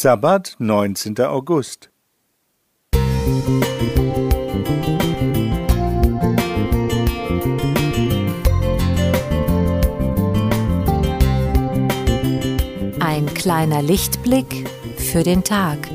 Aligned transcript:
Sabbat, 0.00 0.54
19. 0.60 1.18
August. 1.22 1.90
Ein 13.00 13.26
kleiner 13.34 13.82
Lichtblick 13.82 14.70
für 14.98 15.24
den 15.24 15.42
Tag. 15.42 15.88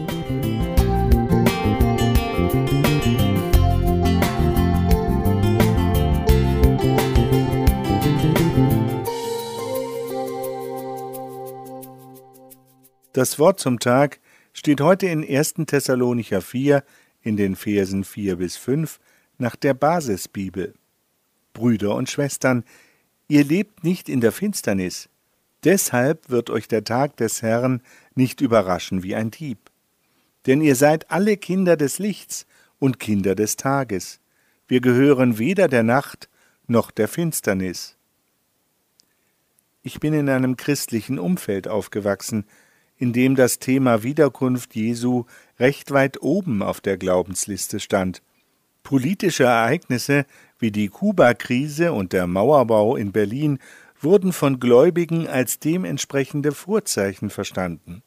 Das 13.14 13.38
Wort 13.38 13.60
zum 13.60 13.78
Tag 13.78 14.20
steht 14.54 14.82
heute 14.82 15.06
in 15.06 15.24
1. 15.24 15.54
Thessalonicher 15.68 16.42
4 16.42 16.84
in 17.22 17.38
den 17.38 17.56
Versen 17.56 18.04
4 18.04 18.38
bis 18.38 18.58
5 18.58 19.00
nach 19.38 19.56
der 19.56 19.76
Basisbibel. 19.76 20.74
Brüder 21.54 21.94
und 21.94 22.10
Schwestern, 22.10 22.64
ihr 23.28 23.44
lebt 23.44 23.84
nicht 23.84 24.10
in 24.10 24.20
der 24.20 24.32
Finsternis, 24.32 25.10
deshalb 25.64 26.32
wird 26.32 26.50
euch 26.50 26.68
der 26.68 26.84
Tag 26.84 27.16
des 27.18 27.44
Herrn 27.44 27.84
nicht 28.16 28.42
überraschen 28.42 29.04
wie 29.04 29.14
ein 29.14 29.30
Dieb. 29.30 29.60
Denn 30.48 30.62
ihr 30.62 30.76
seid 30.76 31.12
alle 31.12 31.38
Kinder 31.38 31.78
des 31.78 32.00
Lichts 32.00 32.48
und 32.80 33.00
Kinder 33.00 33.36
des 33.36 33.58
Tages. 33.58 34.22
Wir 34.68 34.82
gehören 34.82 35.38
weder 35.38 35.68
der 35.68 35.84
Nacht 35.84 36.30
noch 36.66 36.90
der 36.90 37.08
Finsternis. 37.08 37.96
Ich 39.84 40.00
bin 40.00 40.16
in 40.16 40.30
einem 40.30 40.58
christlichen 40.58 41.20
Umfeld 41.20 41.68
aufgewachsen, 41.68 42.46
in 42.98 43.14
dem 43.14 43.36
das 43.36 43.60
Thema 43.60 44.04
Wiederkunft 44.04 44.76
Jesu 44.76 45.26
recht 45.60 45.92
weit 45.92 46.22
oben 46.22 46.62
auf 46.62 46.82
der 46.82 46.98
Glaubensliste 46.98 47.80
stand. 47.80 48.22
Politische 48.84 49.46
Ereignisse 49.46 50.26
wie 50.60 50.72
die 50.72 50.90
Kuba-Krise 50.90 51.94
und 51.94 52.14
der 52.14 52.28
Mauerbau 52.28 52.96
in 52.96 53.12
Berlin 53.12 53.60
wurden 54.00 54.34
von 54.34 54.60
Gläubigen 54.60 55.28
als 55.28 55.60
dementsprechende 55.60 56.52
Vorzeichen 56.52 57.30
verstanden. 57.30 58.04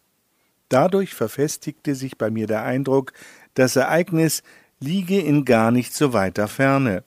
Dadurch 0.68 1.14
verfestigte 1.14 1.94
sich 1.94 2.18
bei 2.18 2.30
mir 2.30 2.46
der 2.46 2.62
Eindruck, 2.64 3.12
das 3.54 3.76
Ereignis 3.76 4.42
liege 4.80 5.18
in 5.20 5.44
gar 5.44 5.70
nicht 5.70 5.94
so 5.94 6.12
weiter 6.12 6.48
Ferne. 6.48 7.04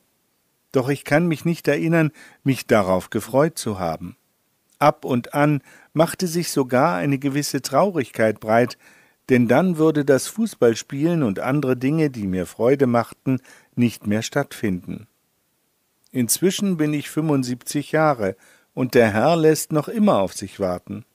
Doch 0.72 0.90
ich 0.90 1.04
kann 1.04 1.28
mich 1.28 1.46
nicht 1.46 1.68
erinnern, 1.68 2.12
mich 2.44 2.68
darauf 2.68 3.10
gefreut 3.10 3.58
zu 3.58 3.80
haben. 3.80 4.16
Ab 4.80 5.04
und 5.04 5.34
an 5.34 5.62
machte 5.94 6.28
sich 6.28 6.50
sogar 6.52 6.96
eine 6.96 7.20
gewisse 7.20 7.62
Traurigkeit 7.62 8.40
breit, 8.40 8.78
denn 9.30 9.48
dann 9.48 9.78
würde 9.78 10.06
das 10.06 10.28
Fußballspielen 10.28 11.22
und 11.22 11.40
andere 11.40 11.78
Dinge, 11.78 12.10
die 12.10 12.26
mir 12.26 12.46
Freude 12.46 12.88
machten, 12.88 13.42
nicht 13.76 14.08
mehr 14.08 14.24
stattfinden. 14.24 15.08
Inzwischen 16.12 16.78
bin 16.78 16.94
ich 16.94 17.10
75 17.10 17.92
Jahre 17.92 18.36
und 18.74 18.96
der 18.96 19.12
Herr 19.12 19.36
lässt 19.36 19.72
noch 19.72 19.88
immer 19.88 20.20
auf 20.20 20.34
sich 20.34 20.60
warten. 20.60 21.06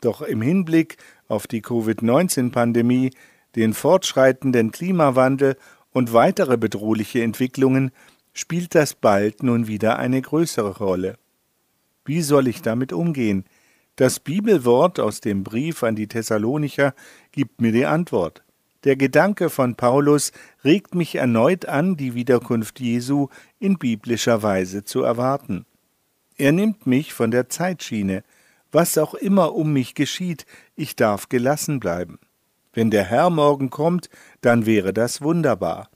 Doch 0.00 0.22
im 0.22 0.42
Hinblick 0.42 0.98
auf 1.26 1.46
die 1.46 1.62
Covid-19-Pandemie, 1.62 3.10
den 3.56 3.74
fortschreitenden 3.74 4.70
Klimawandel 4.70 5.56
und 5.92 6.12
weitere 6.12 6.56
bedrohliche 6.56 7.22
Entwicklungen 7.22 7.90
spielt 8.32 8.74
das 8.76 8.94
bald 8.94 9.42
nun 9.42 9.66
wieder 9.66 9.98
eine 9.98 10.22
größere 10.22 10.76
Rolle. 10.78 11.16
Wie 12.08 12.22
soll 12.22 12.48
ich 12.48 12.62
damit 12.62 12.94
umgehen? 12.94 13.44
Das 13.96 14.18
Bibelwort 14.18 14.98
aus 14.98 15.20
dem 15.20 15.44
Brief 15.44 15.82
an 15.82 15.94
die 15.94 16.06
Thessalonicher 16.08 16.94
gibt 17.32 17.60
mir 17.60 17.70
die 17.70 17.84
Antwort. 17.84 18.42
Der 18.84 18.96
Gedanke 18.96 19.50
von 19.50 19.74
Paulus 19.74 20.32
regt 20.64 20.94
mich 20.94 21.16
erneut 21.16 21.66
an, 21.66 21.98
die 21.98 22.14
Wiederkunft 22.14 22.80
Jesu 22.80 23.28
in 23.58 23.76
biblischer 23.76 24.42
Weise 24.42 24.84
zu 24.84 25.02
erwarten. 25.02 25.66
Er 26.38 26.52
nimmt 26.52 26.86
mich 26.86 27.12
von 27.12 27.30
der 27.30 27.50
Zeitschiene. 27.50 28.24
Was 28.72 28.96
auch 28.96 29.12
immer 29.12 29.54
um 29.54 29.74
mich 29.74 29.94
geschieht, 29.94 30.46
ich 30.76 30.96
darf 30.96 31.28
gelassen 31.28 31.78
bleiben. 31.78 32.18
Wenn 32.72 32.90
der 32.90 33.04
Herr 33.04 33.28
morgen 33.28 33.68
kommt, 33.68 34.08
dann 34.40 34.64
wäre 34.64 34.94
das 34.94 35.20
wunderbar. 35.20 35.90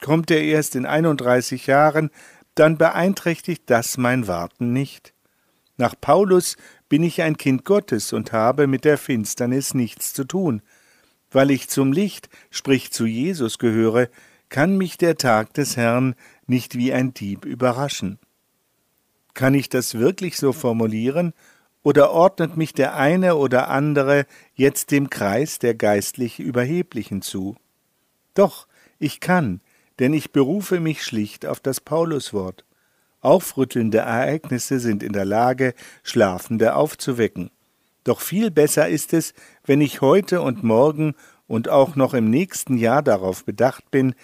Kommt 0.00 0.28
er 0.32 0.42
erst 0.42 0.74
in 0.74 0.86
31 0.86 1.68
Jahren, 1.68 2.10
dann 2.56 2.78
beeinträchtigt 2.78 3.62
das 3.66 3.96
mein 3.96 4.26
Warten 4.26 4.72
nicht. 4.72 5.14
Nach 5.82 5.96
Paulus 6.00 6.56
bin 6.88 7.02
ich 7.02 7.22
ein 7.22 7.36
Kind 7.36 7.64
Gottes 7.64 8.12
und 8.12 8.30
habe 8.30 8.68
mit 8.68 8.84
der 8.84 8.96
Finsternis 8.96 9.74
nichts 9.74 10.12
zu 10.12 10.22
tun. 10.22 10.62
Weil 11.32 11.50
ich 11.50 11.68
zum 11.68 11.92
Licht, 11.92 12.28
sprich 12.50 12.92
zu 12.92 13.04
Jesus 13.04 13.58
gehöre, 13.58 14.08
kann 14.48 14.78
mich 14.78 14.96
der 14.96 15.16
Tag 15.16 15.54
des 15.54 15.76
Herrn 15.76 16.14
nicht 16.46 16.76
wie 16.76 16.92
ein 16.92 17.14
Dieb 17.14 17.44
überraschen. 17.44 18.20
Kann 19.34 19.54
ich 19.54 19.70
das 19.70 19.98
wirklich 19.98 20.36
so 20.36 20.52
formulieren, 20.52 21.32
oder 21.82 22.12
ordnet 22.12 22.56
mich 22.56 22.72
der 22.72 22.94
eine 22.94 23.34
oder 23.34 23.68
andere 23.68 24.26
jetzt 24.54 24.92
dem 24.92 25.10
Kreis 25.10 25.58
der 25.58 25.74
geistlich 25.74 26.38
Überheblichen 26.38 27.22
zu? 27.22 27.56
Doch, 28.34 28.68
ich 29.00 29.18
kann, 29.18 29.60
denn 29.98 30.14
ich 30.14 30.30
berufe 30.30 30.78
mich 30.78 31.02
schlicht 31.02 31.44
auf 31.44 31.58
das 31.58 31.80
Pauluswort. 31.80 32.64
Aufrüttelnde 33.22 33.98
Ereignisse 33.98 34.80
sind 34.80 35.02
in 35.02 35.12
der 35.12 35.24
Lage, 35.24 35.74
Schlafende 36.02 36.74
aufzuwecken. 36.74 37.50
Doch 38.04 38.20
viel 38.20 38.50
besser 38.50 38.88
ist 38.88 39.14
es, 39.14 39.32
wenn 39.64 39.80
ich 39.80 40.00
heute 40.00 40.42
und 40.42 40.64
morgen 40.64 41.14
und 41.46 41.68
auch 41.68 41.94
noch 41.94 42.14
im 42.14 42.28
nächsten 42.30 42.76
Jahr 42.76 43.02
darauf 43.02 43.44
bedacht 43.44 43.90
bin, 43.90 44.14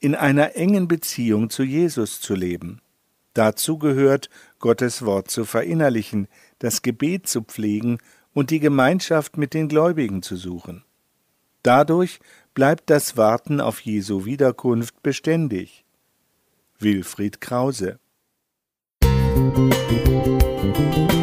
in 0.00 0.16
einer 0.16 0.56
engen 0.56 0.88
Beziehung 0.88 1.48
zu 1.48 1.62
Jesus 1.62 2.20
zu 2.20 2.34
leben. 2.34 2.80
Dazu 3.34 3.78
gehört, 3.78 4.28
Gottes 4.58 5.04
Wort 5.04 5.30
zu 5.30 5.44
verinnerlichen, 5.44 6.26
das 6.58 6.82
Gebet 6.82 7.28
zu 7.28 7.42
pflegen 7.42 7.98
und 8.32 8.50
die 8.50 8.60
Gemeinschaft 8.60 9.36
mit 9.36 9.54
den 9.54 9.68
Gläubigen 9.68 10.22
zu 10.22 10.34
suchen. 10.34 10.84
Dadurch 11.62 12.18
bleibt 12.54 12.90
das 12.90 13.16
Warten 13.16 13.60
auf 13.60 13.80
Jesu 13.80 14.24
Wiederkunft 14.24 15.02
beständig. 15.02 15.84
Wilfried 16.78 17.40
Krause 17.40 18.00
Música 19.40 21.19